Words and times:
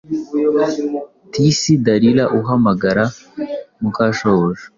Tisi 1.31 1.73
Dalila 1.85 2.25
uhamagara, 2.39 3.03
muka 3.81 4.05
shobuja 4.17 4.65